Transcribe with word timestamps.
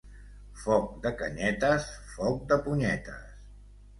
Foc 0.61 0.85
de 1.03 1.09
canyetes, 1.19 1.85
foc 2.15 2.41
de 2.53 2.59
punyetes. 2.69 3.31